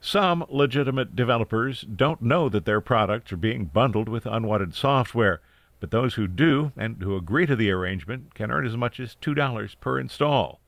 Some 0.00 0.46
legitimate 0.48 1.14
developers 1.14 1.82
don't 1.82 2.22
know 2.22 2.48
that 2.48 2.64
their 2.64 2.80
products 2.80 3.32
are 3.32 3.36
being 3.36 3.66
bundled 3.66 4.08
with 4.08 4.24
unwanted 4.24 4.74
software, 4.74 5.42
but 5.78 5.90
those 5.90 6.14
who 6.14 6.26
do 6.26 6.72
and 6.76 7.02
who 7.02 7.16
agree 7.16 7.44
to 7.44 7.54
the 7.54 7.70
arrangement 7.70 8.34
can 8.34 8.50
earn 8.50 8.66
as 8.66 8.76
much 8.76 8.98
as 8.98 9.16
$2 9.20 9.80
per 9.80 9.98
install. 9.98 10.60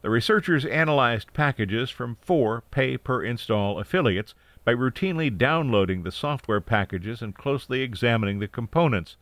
The 0.00 0.10
researchers 0.10 0.64
analyzed 0.64 1.32
packages 1.32 1.90
from 1.90 2.16
four 2.20 2.62
pay 2.70 2.96
per 2.96 3.22
install 3.22 3.78
affiliates 3.78 4.34
by 4.64 4.74
routinely 4.74 5.36
downloading 5.36 6.02
the 6.02 6.12
software 6.12 6.60
packages 6.60 7.20
and 7.20 7.34
closely 7.34 7.82
examining 7.82 8.38
the 8.38 8.48
components. 8.48 9.16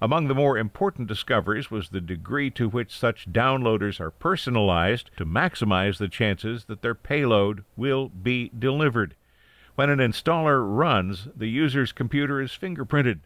Among 0.00 0.28
the 0.28 0.34
more 0.34 0.56
important 0.56 1.08
discoveries 1.08 1.72
was 1.72 1.88
the 1.88 2.00
degree 2.00 2.50
to 2.52 2.68
which 2.68 2.96
such 2.96 3.32
downloaders 3.32 3.98
are 3.98 4.12
personalized 4.12 5.10
to 5.16 5.26
maximize 5.26 5.98
the 5.98 6.08
chances 6.08 6.66
that 6.66 6.82
their 6.82 6.94
payload 6.94 7.64
will 7.76 8.08
be 8.08 8.52
delivered. 8.56 9.16
When 9.74 9.90
an 9.90 9.98
installer 9.98 10.64
runs, 10.64 11.26
the 11.34 11.48
user's 11.48 11.90
computer 11.90 12.40
is 12.40 12.56
fingerprinted. 12.56 13.20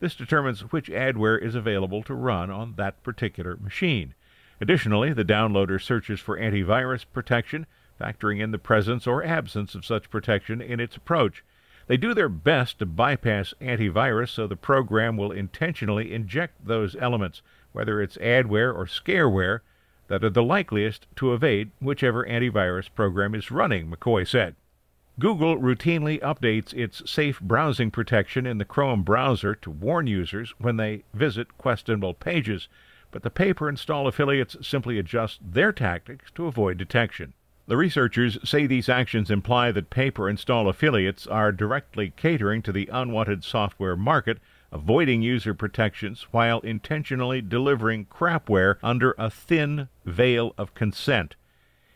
This 0.00 0.14
determines 0.14 0.72
which 0.72 0.88
adware 0.88 1.40
is 1.40 1.54
available 1.54 2.02
to 2.04 2.14
run 2.14 2.50
on 2.50 2.74
that 2.76 3.02
particular 3.02 3.56
machine. 3.56 4.14
Additionally, 4.58 5.12
the 5.12 5.24
downloader 5.24 5.80
searches 5.80 6.20
for 6.20 6.38
antivirus 6.38 7.04
protection, 7.12 7.66
factoring 8.00 8.40
in 8.40 8.52
the 8.52 8.58
presence 8.58 9.06
or 9.06 9.22
absence 9.22 9.74
of 9.74 9.84
such 9.84 10.10
protection 10.10 10.62
in 10.62 10.80
its 10.80 10.96
approach. 10.96 11.44
They 11.88 11.96
do 11.96 12.14
their 12.14 12.28
best 12.28 12.80
to 12.80 12.86
bypass 12.86 13.54
antivirus, 13.60 14.30
so 14.30 14.46
the 14.46 14.56
program 14.56 15.16
will 15.16 15.30
intentionally 15.30 16.12
inject 16.12 16.66
those 16.66 16.96
elements, 16.96 17.42
whether 17.72 18.02
it's 18.02 18.16
adware 18.16 18.74
or 18.74 18.86
scareware, 18.86 19.60
that 20.08 20.24
are 20.24 20.30
the 20.30 20.42
likeliest 20.42 21.06
to 21.16 21.32
evade 21.32 21.70
whichever 21.80 22.24
antivirus 22.24 22.88
program 22.92 23.34
is 23.34 23.50
running, 23.50 23.90
McCoy 23.90 24.26
said. 24.26 24.56
Google 25.18 25.56
routinely 25.58 26.20
updates 26.20 26.74
its 26.74 27.08
safe 27.10 27.40
browsing 27.40 27.90
protection 27.90 28.46
in 28.46 28.58
the 28.58 28.64
Chrome 28.64 29.02
browser 29.02 29.54
to 29.54 29.70
warn 29.70 30.06
users 30.06 30.54
when 30.58 30.76
they 30.76 31.04
visit 31.14 31.56
questionable 31.56 32.14
pages, 32.14 32.68
but 33.10 33.22
the 33.22 33.30
pay 33.30 33.54
per 33.54 33.68
install 33.68 34.06
affiliates 34.06 34.56
simply 34.60 34.98
adjust 34.98 35.40
their 35.42 35.72
tactics 35.72 36.30
to 36.32 36.46
avoid 36.46 36.76
detection. 36.76 37.32
The 37.68 37.76
researchers 37.76 38.38
say 38.48 38.66
these 38.66 38.88
actions 38.88 39.28
imply 39.28 39.72
that 39.72 39.90
pay 39.90 40.12
per 40.12 40.28
install 40.28 40.68
affiliates 40.68 41.26
are 41.26 41.50
directly 41.50 42.12
catering 42.16 42.62
to 42.62 42.70
the 42.70 42.88
unwanted 42.92 43.42
software 43.42 43.96
market, 43.96 44.38
avoiding 44.70 45.20
user 45.20 45.52
protections 45.52 46.28
while 46.30 46.60
intentionally 46.60 47.42
delivering 47.42 48.06
crapware 48.06 48.76
under 48.84 49.16
a 49.18 49.30
thin 49.30 49.88
veil 50.04 50.54
of 50.56 50.74
consent. 50.74 51.34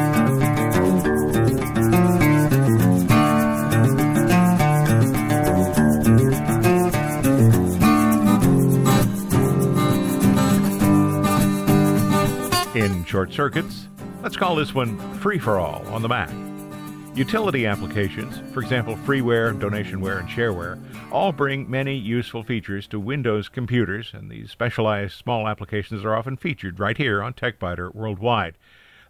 In 12.75 13.05
short 13.05 13.33
circuits, 13.33 13.89
let's 14.23 14.37
call 14.37 14.57
this 14.57 14.75
one 14.75 14.99
Free 15.19 15.39
for 15.39 15.59
All 15.59 15.87
on 15.89 16.03
the 16.03 16.09
Mac. 16.09 16.52
Utility 17.15 17.67
applications, 17.67 18.41
for 18.55 18.63
example, 18.63 18.97
freeware, 18.97 19.53
donationware, 19.53 20.19
and 20.19 20.29
shareware, 20.31 20.81
all 21.13 21.31
bring 21.31 21.71
many 21.71 21.95
useful 21.95 22.43
features 22.43 22.87
to 22.87 22.99
Windows 22.99 23.51
computers, 23.51 24.13
and 24.15 24.31
these 24.31 24.51
specialized 24.51 25.13
small 25.13 25.47
applications 25.47 26.07
are 26.07 26.17
often 26.17 26.39
featured 26.39 26.81
right 26.81 26.97
here 26.97 27.23
on 27.23 27.35
TechByter 27.35 27.95
worldwide. 27.95 28.57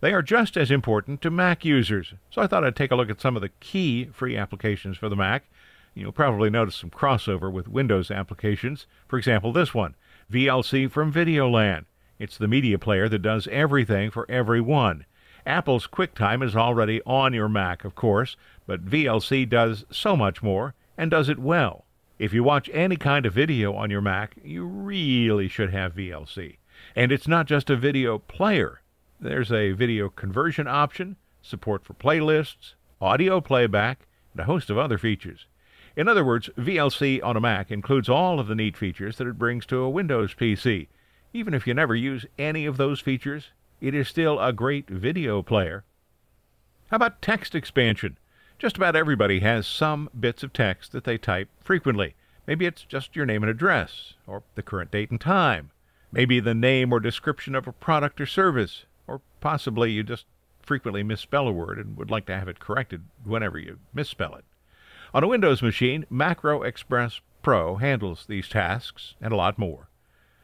They 0.01 0.13
are 0.13 0.21
just 0.21 0.57
as 0.57 0.73
important 0.73 1.23
to 1.23 1.31
Mac 1.31 1.65
users, 1.65 2.15
so 2.29 2.43
I 2.43 2.49
thought 2.49 2.65
I'd 2.65 2.75
take 2.75 2.91
a 2.91 2.97
look 2.97 3.09
at 3.09 3.21
some 3.21 3.37
of 3.37 3.43
the 3.43 3.51
key 3.61 4.07
free 4.13 4.37
applications 4.37 4.97
for 4.97 5.09
the 5.09 5.15
Mac. 5.15 5.45
You'll 5.95 6.11
probably 6.11 6.51
notice 6.51 6.75
some 6.75 6.91
crossover 6.91 7.53
with 7.53 7.69
Windows 7.69 8.11
applications. 8.11 8.89
For 9.07 9.17
example, 9.17 9.53
this 9.53 9.75
one, 9.75 9.95
VLC 10.29 10.91
from 10.91 11.13
Videolan. 11.13 11.85
It's 12.19 12.37
the 12.37 12.49
media 12.49 12.81
player 12.81 13.09
that 13.09 13.21
does 13.21 13.47
everything 13.47 14.11
for 14.11 14.29
everyone. 14.29 15.05
Apple's 15.47 15.89
QuickTime 15.89 16.45
is 16.45 16.55
already 16.55 17.01
on 17.05 17.33
your 17.33 17.49
Mac, 17.49 17.85
of 17.85 17.95
course, 17.95 18.37
but 18.67 18.87
VLC 18.87 19.49
does 19.49 19.85
so 19.91 20.17
much 20.17 20.43
more 20.43 20.75
and 20.97 21.11
does 21.11 21.29
it 21.29 21.39
well. 21.39 21.85
If 22.19 22.33
you 22.33 22.45
watch 22.45 22.71
any 22.73 22.97
kind 22.97 23.27
of 23.27 23.35
video 23.35 23.75
on 23.75 23.91
your 23.91 24.01
Mac, 24.01 24.37
you 24.45 24.65
really 24.65 25.49
should 25.49 25.73
have 25.73 25.97
VLC. 25.97 26.59
And 26.95 27.11
it's 27.11 27.27
not 27.27 27.47
just 27.47 27.71
a 27.71 27.77
video 27.77 28.19
player. 28.19 28.83
There's 29.21 29.51
a 29.51 29.73
video 29.73 30.09
conversion 30.09 30.69
option, 30.69 31.17
support 31.43 31.85
for 31.85 31.95
playlists, 31.95 32.75
audio 33.01 33.41
playback, 33.41 34.07
and 34.33 34.41
a 34.43 34.45
host 34.45 34.71
of 34.71 34.79
other 34.79 34.99
features. 34.99 35.47
In 35.97 36.07
other 36.07 36.25
words, 36.25 36.49
VLC 36.57 37.23
on 37.23 37.37
a 37.37 37.41
Mac 37.41 37.71
includes 37.73 38.09
all 38.09 38.39
of 38.39 38.47
the 38.47 38.55
neat 38.55 38.77
features 38.77 39.17
that 39.17 39.27
it 39.27 39.39
brings 39.39 39.67
to 39.67 39.79
a 39.79 39.91
Windows 39.91 40.35
PC. 40.35 40.87
Even 41.33 41.53
if 41.53 41.67
you 41.67 41.75
never 41.75 41.97
use 41.97 42.27
any 42.39 42.65
of 42.65 42.77
those 42.77 43.01
features, 43.01 43.51
it 43.83 43.97
is 43.97 44.07
still 44.07 44.39
a 44.41 44.53
great 44.53 44.89
video 44.89 45.43
player. 45.43 45.83
How 46.91 46.97
about 46.97 47.21
text 47.21 47.53
expansion? 47.53 48.17
Just 48.57 48.77
about 48.77 48.95
everybody 48.95 49.41
has 49.41 49.67
some 49.67 50.09
bits 50.19 50.45
of 50.45 50.53
text 50.53 50.93
that 50.93 51.03
they 51.03 51.19
type 51.19 51.49
frequently. 51.65 52.15
Maybe 52.47 52.65
it's 52.65 52.85
just 52.85 53.17
your 53.17 53.27
name 53.27 53.43
and 53.43 53.51
address, 53.51 54.15
or 54.25 54.45
the 54.55 54.63
current 54.63 54.93
date 54.93 55.11
and 55.11 55.21
time. 55.21 55.73
Maybe 56.13 56.39
the 56.39 56.55
name 56.55 56.93
or 56.93 57.01
description 57.01 57.57
of 57.57 57.67
a 57.67 57.73
product 57.73 58.21
or 58.21 58.27
service, 58.27 58.85
or 59.09 59.21
possibly 59.41 59.91
you 59.91 60.05
just 60.05 60.27
frequently 60.61 61.03
misspell 61.03 61.49
a 61.49 61.53
word 61.53 61.79
and 61.81 61.97
would 61.97 62.11
like 62.11 62.27
to 62.27 62.39
have 62.39 62.47
it 62.47 62.61
corrected 62.61 63.03
whenever 63.25 63.59
you 63.59 63.81
misspell 63.93 64.37
it. 64.37 64.45
On 65.13 65.25
a 65.25 65.29
Windows 65.29 65.61
machine, 65.61 66.07
Macro 66.09 66.63
Express 66.63 67.21
Pro 67.43 67.77
handles 67.77 68.27
these 68.29 68.49
tasks 68.49 69.15
and 69.21 69.33
a 69.33 69.37
lot 69.37 69.59
more. 69.59 69.89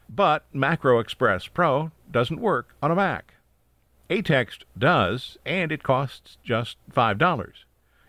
But 0.09 0.43
Macro 0.51 0.99
Express 0.99 1.47
Pro 1.47 1.91
doesn't 2.11 2.41
work 2.41 2.75
on 2.81 2.89
a 2.91 2.95
Mac. 2.95 3.35
aText 4.09 4.63
does, 4.77 5.37
and 5.45 5.71
it 5.71 5.83
costs 5.83 6.37
just 6.43 6.77
$5. 6.91 7.51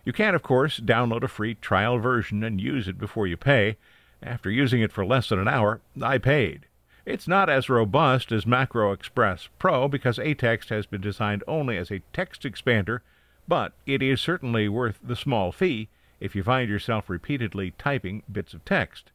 You 0.03 0.11
can, 0.11 0.33
of 0.33 0.41
course, 0.41 0.79
download 0.79 1.23
a 1.23 1.27
free 1.27 1.55
trial 1.55 1.99
version 1.99 2.43
and 2.43 2.59
use 2.59 2.87
it 2.87 2.97
before 2.97 3.27
you 3.27 3.37
pay. 3.37 3.77
After 4.23 4.49
using 4.49 4.81
it 4.81 4.91
for 4.91 5.05
less 5.05 5.29
than 5.29 5.39
an 5.39 5.47
hour, 5.47 5.81
I 6.01 6.17
paid. 6.17 6.65
It's 7.05 7.27
not 7.27 7.49
as 7.49 7.69
robust 7.69 8.31
as 8.31 8.45
Macro 8.45 8.91
Express 8.91 9.49
Pro 9.59 9.87
because 9.87 10.17
aText 10.17 10.69
has 10.69 10.85
been 10.85 11.01
designed 11.01 11.43
only 11.47 11.77
as 11.77 11.91
a 11.91 12.01
text 12.13 12.43
expander, 12.43 13.01
but 13.47 13.73
it 13.85 14.01
is 14.01 14.21
certainly 14.21 14.67
worth 14.67 14.99
the 15.03 15.15
small 15.15 15.51
fee 15.51 15.89
if 16.19 16.35
you 16.35 16.43
find 16.43 16.69
yourself 16.69 17.09
repeatedly 17.09 17.73
typing 17.77 18.23
bits 18.31 18.53
of 18.53 18.63
text. 18.65 19.11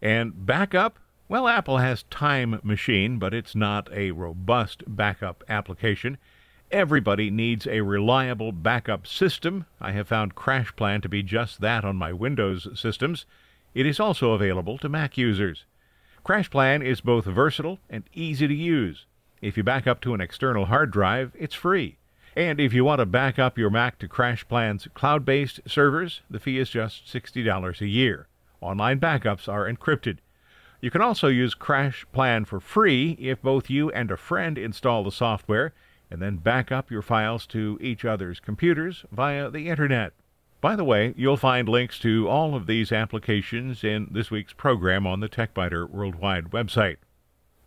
And 0.00 0.46
backup? 0.46 0.98
Well, 1.30 1.46
Apple 1.46 1.76
has 1.76 2.04
Time 2.04 2.58
Machine, 2.62 3.18
but 3.18 3.34
it's 3.34 3.54
not 3.54 3.92
a 3.92 4.12
robust 4.12 4.82
backup 4.86 5.44
application. 5.46 6.16
Everybody 6.70 7.30
needs 7.30 7.66
a 7.66 7.82
reliable 7.82 8.50
backup 8.50 9.06
system. 9.06 9.66
I 9.78 9.92
have 9.92 10.08
found 10.08 10.34
CrashPlan 10.34 11.02
to 11.02 11.08
be 11.10 11.22
just 11.22 11.60
that 11.60 11.84
on 11.84 11.96
my 11.96 12.14
Windows 12.14 12.66
systems. 12.80 13.26
It 13.74 13.84
is 13.84 14.00
also 14.00 14.32
available 14.32 14.78
to 14.78 14.88
Mac 14.88 15.18
users. 15.18 15.66
CrashPlan 16.24 16.82
is 16.82 17.02
both 17.02 17.26
versatile 17.26 17.78
and 17.90 18.04
easy 18.14 18.48
to 18.48 18.54
use. 18.54 19.04
If 19.42 19.58
you 19.58 19.62
back 19.62 19.86
up 19.86 20.00
to 20.00 20.14
an 20.14 20.22
external 20.22 20.64
hard 20.64 20.90
drive, 20.90 21.32
it's 21.38 21.54
free. 21.54 21.98
And 22.36 22.58
if 22.58 22.72
you 22.72 22.86
want 22.86 23.00
to 23.00 23.06
back 23.06 23.38
up 23.38 23.58
your 23.58 23.68
Mac 23.68 23.98
to 23.98 24.08
CrashPlan's 24.08 24.88
cloud 24.94 25.26
based 25.26 25.60
servers, 25.66 26.22
the 26.30 26.40
fee 26.40 26.58
is 26.58 26.70
just 26.70 27.04
$60 27.04 27.82
a 27.82 27.86
year. 27.86 28.28
Online 28.62 28.98
backups 28.98 29.46
are 29.46 29.70
encrypted. 29.70 30.20
You 30.80 30.90
can 30.92 31.00
also 31.00 31.26
use 31.26 31.56
CrashPlan 31.56 32.46
for 32.46 32.60
free 32.60 33.16
if 33.18 33.42
both 33.42 33.68
you 33.68 33.90
and 33.90 34.10
a 34.10 34.16
friend 34.16 34.56
install 34.56 35.02
the 35.02 35.10
software 35.10 35.72
and 36.10 36.22
then 36.22 36.36
back 36.36 36.70
up 36.70 36.90
your 36.90 37.02
files 37.02 37.46
to 37.48 37.78
each 37.80 38.04
other's 38.04 38.38
computers 38.38 39.04
via 39.10 39.50
the 39.50 39.68
Internet. 39.68 40.12
By 40.60 40.76
the 40.76 40.84
way, 40.84 41.14
you'll 41.16 41.36
find 41.36 41.68
links 41.68 41.98
to 42.00 42.28
all 42.28 42.54
of 42.54 42.66
these 42.66 42.92
applications 42.92 43.84
in 43.84 44.08
this 44.10 44.30
week's 44.30 44.52
program 44.52 45.06
on 45.06 45.20
the 45.20 45.28
TechByter 45.28 45.90
Worldwide 45.90 46.50
website. 46.50 46.96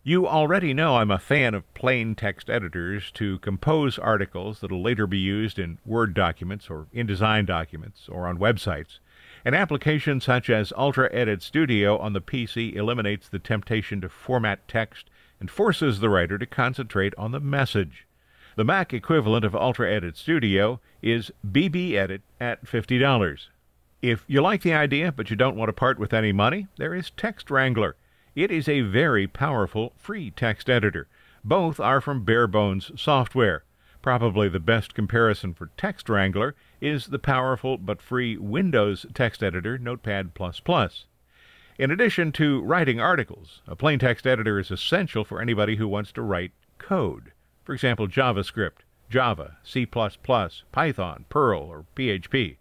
You 0.04 0.26
already 0.26 0.74
know 0.74 0.96
I'm 0.96 1.10
a 1.10 1.18
fan 1.18 1.54
of 1.54 1.72
plain 1.74 2.14
text 2.14 2.50
editors 2.50 3.10
to 3.12 3.38
compose 3.38 3.98
articles 3.98 4.60
that'll 4.60 4.82
later 4.82 5.06
be 5.06 5.18
used 5.18 5.58
in 5.58 5.78
Word 5.86 6.12
documents 6.12 6.68
or 6.68 6.86
InDesign 6.94 7.46
documents 7.46 8.08
or 8.08 8.26
on 8.26 8.38
websites. 8.38 8.98
An 9.44 9.54
application 9.54 10.20
such 10.20 10.48
as 10.48 10.72
Ultra 10.76 11.08
Edit 11.12 11.42
Studio 11.42 11.98
on 11.98 12.12
the 12.12 12.20
PC 12.20 12.76
eliminates 12.76 13.28
the 13.28 13.40
temptation 13.40 14.00
to 14.00 14.08
format 14.08 14.68
text 14.68 15.10
and 15.40 15.50
forces 15.50 15.98
the 15.98 16.08
writer 16.08 16.38
to 16.38 16.46
concentrate 16.46 17.12
on 17.18 17.32
the 17.32 17.40
message. 17.40 18.06
The 18.54 18.64
Mac 18.64 18.92
equivalent 18.94 19.44
of 19.44 19.56
Ultra 19.56 19.90
Edit 19.90 20.16
Studio 20.16 20.80
is 21.00 21.32
BB 21.44 21.94
Edit 21.94 22.22
at 22.38 22.64
$50. 22.64 23.48
If 24.00 24.24
you 24.28 24.40
like 24.42 24.62
the 24.62 24.74
idea 24.74 25.10
but 25.10 25.30
you 25.30 25.34
don't 25.36 25.56
want 25.56 25.70
to 25.70 25.72
part 25.72 25.98
with 25.98 26.12
any 26.12 26.32
money, 26.32 26.68
there 26.76 26.94
is 26.94 27.10
Text 27.10 27.50
Wrangler. 27.50 27.96
It 28.36 28.52
is 28.52 28.68
a 28.68 28.82
very 28.82 29.26
powerful 29.26 29.92
free 29.96 30.30
text 30.30 30.70
editor. 30.70 31.08
Both 31.42 31.80
are 31.80 32.00
from 32.00 32.24
Barebones 32.24 32.96
Software. 32.96 33.64
Probably 34.02 34.48
the 34.48 34.60
best 34.60 34.94
comparison 34.94 35.54
for 35.54 35.70
Text 35.76 36.08
Wrangler 36.08 36.54
is 36.82 37.06
the 37.06 37.18
powerful 37.18 37.78
but 37.78 38.02
free 38.02 38.36
Windows 38.36 39.06
text 39.14 39.42
editor 39.42 39.78
Notepad++. 39.78 40.30
In 41.78 41.90
addition 41.90 42.32
to 42.32 42.60
writing 42.60 43.00
articles, 43.00 43.62
a 43.68 43.76
plain 43.76 44.00
text 44.00 44.26
editor 44.26 44.58
is 44.58 44.70
essential 44.70 45.24
for 45.24 45.40
anybody 45.40 45.76
who 45.76 45.86
wants 45.86 46.10
to 46.12 46.22
write 46.22 46.50
code. 46.78 47.32
For 47.64 47.72
example, 47.72 48.08
JavaScript, 48.08 48.82
Java, 49.08 49.58
C++, 49.62 49.86
Python, 49.86 51.24
Perl, 51.28 51.60
or 51.60 51.86
PHP. 51.94 52.56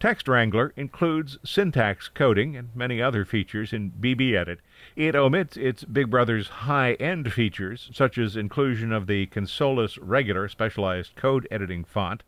Text 0.00 0.26
Wrangler 0.26 0.72
includes 0.74 1.38
syntax 1.44 2.08
coding 2.08 2.56
and 2.56 2.74
many 2.74 3.02
other 3.02 3.24
features 3.26 3.72
in 3.72 3.92
BBEdit. 3.92 4.58
It 4.96 5.14
omits 5.14 5.56
its 5.56 5.84
Big 5.84 6.08
Brother's 6.08 6.48
high-end 6.48 7.32
features, 7.32 7.90
such 7.92 8.16
as 8.16 8.36
inclusion 8.36 8.92
of 8.92 9.06
the 9.06 9.26
Consolas 9.26 9.98
Regular 10.00 10.48
specialized 10.48 11.14
code 11.14 11.46
editing 11.50 11.84
font, 11.84 12.22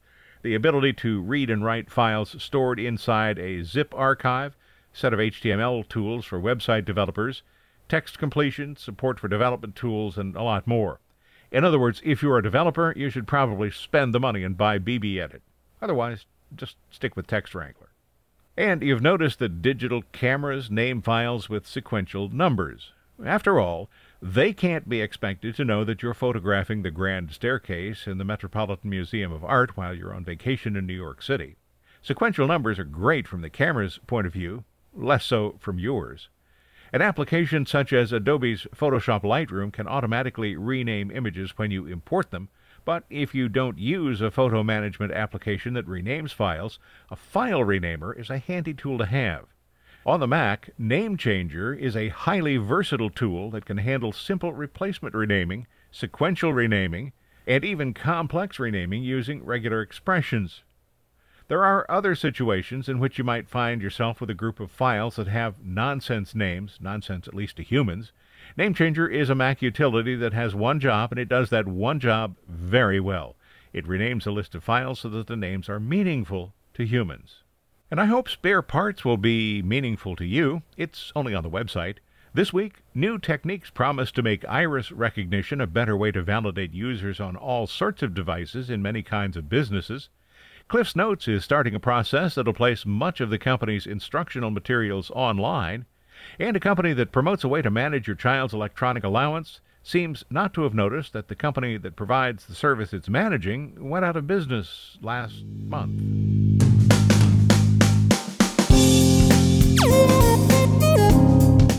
the 0.45 0.55
ability 0.55 0.93
to 0.93 1.23
read 1.23 1.49
and 1.49 1.65
write 1.65 1.91
files 1.91 2.37
stored 2.41 2.79
inside 2.79 3.39
a 3.39 3.65
zip 3.65 3.95
archive, 3.97 4.55
set 4.93 5.15
of 5.15 5.19
HTML 5.19 5.89
tools 5.89 6.27
for 6.27 6.39
website 6.39 6.85
developers, 6.85 7.43
text 7.89 8.19
completion, 8.19 8.77
support 8.77 9.19
for 9.19 9.27
development 9.27 9.75
tools, 9.75 10.19
and 10.19 10.37
a 10.37 10.43
lot 10.43 10.67
more. 10.67 11.01
In 11.51 11.65
other 11.65 11.79
words, 11.79 12.03
if 12.05 12.23
you're 12.23 12.37
a 12.37 12.43
developer, 12.43 12.93
you 12.95 13.09
should 13.09 13.27
probably 13.27 13.71
spend 13.71 14.13
the 14.13 14.21
money 14.21 14.45
and 14.45 14.57
buy 14.57 14.79
BBEdit. 14.79 15.41
Otherwise, 15.81 16.27
just 16.55 16.77
stick 16.91 17.17
with 17.17 17.27
Text 17.27 17.55
Wrangler. 17.55 17.89
And 18.55 18.83
you've 18.83 19.03
noticed 19.03 19.39
that 19.39 19.63
digital 19.63 20.03
cameras 20.13 20.71
name 20.71 21.01
files 21.01 21.49
with 21.49 21.67
sequential 21.67 22.29
numbers. 22.29 22.93
After 23.25 23.59
all, 23.59 23.89
they 24.27 24.55
can't 24.55 24.89
be 24.89 25.03
expected 25.03 25.55
to 25.55 25.67
know 25.67 25.85
that 25.85 26.03
you're 26.03 26.15
photographing 26.15 26.81
the 26.81 26.91
grand 26.91 27.31
staircase 27.31 28.07
in 28.07 28.17
the 28.17 28.25
Metropolitan 28.25 28.89
Museum 28.89 29.31
of 29.31 29.45
Art 29.45 29.77
while 29.77 29.93
you're 29.93 30.15
on 30.15 30.25
vacation 30.25 30.77
in 30.77 30.87
New 30.87 30.95
York 30.95 31.21
City. 31.21 31.57
Sequential 32.01 32.47
numbers 32.47 32.79
are 32.79 32.85
great 32.85 33.29
from 33.29 33.43
the 33.43 33.51
camera's 33.51 34.01
point 34.07 34.27
of 34.27 34.33
view, 34.33 34.65
less 34.95 35.27
so 35.27 35.57
from 35.61 35.79
yours. 35.79 36.31
An 36.91 37.03
application 37.03 37.67
such 37.67 37.93
as 37.93 38.15
Adobe's 38.15 38.67
Photoshop 38.75 39.25
Lightroom 39.25 39.71
can 39.71 39.87
automatically 39.87 40.57
rename 40.57 41.11
images 41.11 41.59
when 41.59 41.71
you 41.71 41.85
import 41.85 42.31
them, 42.31 42.49
but 42.87 43.05
if 43.11 43.35
you 43.35 43.51
don't 43.51 43.79
use 43.79 44.23
a 44.23 44.31
photo 44.31 44.63
management 44.63 45.13
application 45.13 45.75
that 45.75 45.87
renames 45.87 46.33
files, 46.33 46.79
a 47.11 47.17
file 47.17 47.61
renamer 47.61 48.19
is 48.19 48.31
a 48.31 48.39
handy 48.39 48.73
tool 48.73 48.97
to 48.97 49.05
have. 49.05 49.54
On 50.07 50.21
the 50.21 50.27
Mac, 50.27 50.71
NameChanger 50.79 51.79
is 51.79 51.97
a 51.97 52.09
highly 52.09 52.59
versatile 52.59 53.11
tool 53.11 53.51
that 53.51 53.65
can 53.65 53.79
handle 53.79 54.13
simple 54.13 54.53
replacement 54.53 55.15
renaming, 55.15 55.67
sequential 55.91 56.53
renaming, 56.53 57.13
and 57.47 57.65
even 57.65 57.95
complex 57.95 58.59
renaming 58.59 59.03
using 59.03 59.45
regular 59.45 59.81
expressions. 59.81 60.63
There 61.49 61.65
are 61.65 61.91
other 61.91 62.15
situations 62.15 62.89
in 62.89 62.99
which 62.99 63.17
you 63.17 63.25
might 63.25 63.49
find 63.49 63.81
yourself 63.81 64.21
with 64.21 64.31
a 64.31 64.35
group 64.35 64.61
of 64.61 64.71
files 64.71 65.17
that 65.17 65.29
have 65.29 65.65
nonsense 65.65 66.35
names, 66.35 66.79
nonsense 66.81 67.27
at 67.27 67.35
least 67.35 67.57
to 67.57 67.63
humans, 67.63 68.13
NameChanger 68.59 69.11
is 69.11 69.31
a 69.31 69.35
Mac 69.35 69.63
utility 69.63 70.15
that 70.17 70.35
has 70.35 70.55
one 70.55 70.79
job, 70.79 71.13
and 71.13 71.19
it 71.19 71.31
does 71.31 71.49
that 71.49 71.67
one 71.67 71.99
job 71.99 72.37
very 72.47 73.01
well. 73.01 73.37
It 73.73 73.87
renames 73.87 74.27
a 74.27 74.31
list 74.31 74.55
of 74.55 74.63
files 74.63 75.01
so 75.01 75.09
that 75.09 75.29
the 75.29 75.37
names 75.37 75.69
are 75.69 75.81
meaningful 75.81 76.53
to 76.75 76.85
humans. 76.85 77.44
And 77.95 78.01
I 78.01 78.07
hope 78.07 78.29
spare 78.29 78.61
parts 78.61 79.05
will 79.05 79.17
be 79.17 79.63
meaningful 79.63 80.17
to 80.17 80.25
you. 80.25 80.63
It's 80.77 81.13
only 81.15 81.33
on 81.33 81.45
the 81.45 81.49
website. 81.49 81.99
This 82.35 82.53
week, 82.53 82.83
new 82.93 83.21
techniques 83.21 83.71
promise 83.71 84.11
to 84.11 84.21
make 84.21 84.45
iris 84.49 84.91
recognition 84.91 85.61
a 85.61 85.69
better 85.69 85.97
way 85.97 86.11
to 86.11 86.21
validate 86.21 86.75
users 86.75 87.21
on 87.21 87.37
all 87.37 87.69
sorts 87.69 88.03
of 88.03 88.13
devices 88.13 88.69
in 88.69 88.83
many 88.83 89.05
kinds 89.05 89.37
of 89.37 89.49
businesses. 89.49 90.09
Cliff's 90.67 90.97
Notes 90.97 91.29
is 91.29 91.45
starting 91.45 91.77
a 91.77 91.79
process 91.79 92.35
that'll 92.35 92.53
place 92.53 92.85
much 92.85 93.21
of 93.21 93.31
the 93.31 93.39
company's 93.39 93.87
instructional 93.87 94.51
materials 94.51 95.13
online. 95.13 95.87
And 96.41 96.57
a 96.57 96.61
company 96.61 96.95
that 96.95 97.13
promotes 97.13 97.45
a 97.45 97.49
way 97.49 97.63
to 97.63 97.71
manage 97.71 98.09
your 98.09 98.17
child's 98.17 98.55
electronic 98.55 99.05
allowance 99.05 99.61
seems 99.85 100.25
not 100.29 100.53
to 100.55 100.63
have 100.63 100.75
noticed 100.75 101.13
that 101.13 101.29
the 101.29 101.37
company 101.37 101.77
that 101.77 101.95
provides 101.95 102.47
the 102.47 102.57
service 102.57 102.93
it's 102.93 103.09
managing 103.09 103.89
went 103.89 104.05
out 104.05 104.17
of 104.17 104.27
business 104.27 104.99
last 105.01 105.45
month. 105.45 106.34